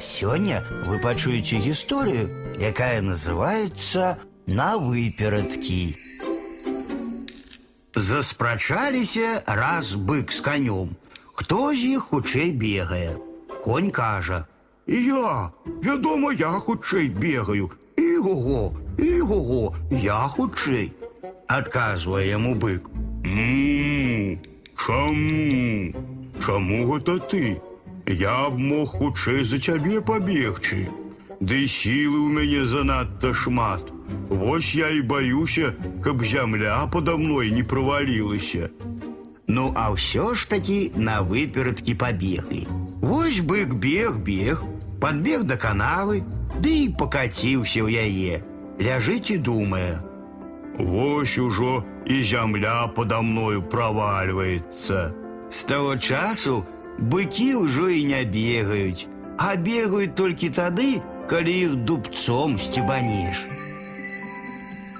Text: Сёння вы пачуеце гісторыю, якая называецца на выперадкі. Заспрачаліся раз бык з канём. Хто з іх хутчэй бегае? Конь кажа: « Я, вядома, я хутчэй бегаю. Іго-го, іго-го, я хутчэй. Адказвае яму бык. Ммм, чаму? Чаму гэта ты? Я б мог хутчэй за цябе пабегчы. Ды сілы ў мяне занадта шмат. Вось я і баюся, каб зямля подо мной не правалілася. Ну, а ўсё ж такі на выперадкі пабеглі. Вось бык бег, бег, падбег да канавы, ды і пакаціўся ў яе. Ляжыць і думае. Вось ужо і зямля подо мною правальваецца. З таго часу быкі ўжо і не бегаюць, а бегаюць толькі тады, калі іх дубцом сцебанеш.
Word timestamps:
Сёння 0.00 0.64
вы 0.86 0.98
пачуеце 0.98 1.56
гісторыю, 1.56 2.28
якая 2.58 3.00
называецца 3.02 4.16
на 4.46 4.76
выперадкі. 4.76 5.94
Заспрачаліся 7.94 9.42
раз 9.46 9.94
бык 9.94 10.32
з 10.32 10.40
канём. 10.40 10.96
Хто 11.34 11.74
з 11.74 11.96
іх 11.96 12.12
хутчэй 12.12 12.52
бегае? 12.52 13.16
Конь 13.64 13.90
кажа: « 13.90 14.86
Я, 14.86 15.52
вядома, 15.82 16.32
я 16.32 16.48
хутчэй 16.48 17.08
бегаю. 17.08 17.70
Іго-го, 17.96 18.74
іго-го, 18.98 19.74
я 19.90 20.26
хутчэй. 20.26 20.92
Адказвае 21.46 22.28
яму 22.28 22.54
бык. 22.54 22.88
Ммм, 23.22 24.40
чаму? 24.76 25.94
Чаму 26.40 26.86
гэта 26.90 27.18
ты? 27.30 27.60
Я 28.06 28.50
б 28.50 28.58
мог 28.58 28.88
хутчэй 28.98 29.44
за 29.44 29.58
цябе 29.58 30.00
пабегчы. 30.00 30.88
Ды 31.40 31.66
сілы 31.66 32.18
ў 32.22 32.28
мяне 32.38 32.62
занадта 32.66 33.32
шмат. 33.34 33.90
Вось 34.28 34.74
я 34.74 34.90
і 34.90 35.02
баюся, 35.02 35.74
каб 36.02 36.22
зямля 36.24 36.86
подо 36.86 37.18
мной 37.18 37.50
не 37.50 37.62
правалілася. 37.62 38.70
Ну, 39.48 39.72
а 39.76 39.90
ўсё 39.90 40.34
ж 40.34 40.48
такі 40.48 40.92
на 40.96 41.20
выперадкі 41.22 41.94
пабеглі. 41.98 42.66
Вось 43.02 43.40
бык 43.40 43.74
бег, 43.74 44.22
бег, 44.22 44.62
падбег 45.00 45.42
да 45.44 45.56
канавы, 45.58 46.22
ды 46.62 46.86
і 46.86 46.94
пакаціўся 46.94 47.82
ў 47.82 47.90
яе. 47.90 48.42
Ляжыць 48.78 49.34
і 49.34 49.38
думае. 49.38 49.98
Вось 50.78 51.38
ужо 51.38 51.84
і 52.06 52.22
зямля 52.22 52.86
подо 52.86 53.22
мною 53.22 53.62
правальваецца. 53.62 55.12
З 55.50 55.60
таго 55.64 55.96
часу 55.98 56.64
быкі 56.98 57.48
ўжо 57.54 57.88
і 57.88 58.04
не 58.04 58.22
бегаюць, 58.24 59.06
а 59.38 59.56
бегаюць 59.56 60.14
толькі 60.14 60.50
тады, 60.50 61.00
калі 61.30 61.54
іх 61.60 61.74
дубцом 61.88 62.58
сцебанеш. 62.58 63.55